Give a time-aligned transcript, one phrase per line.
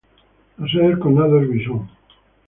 [0.57, 1.87] La sede del condado es Bison.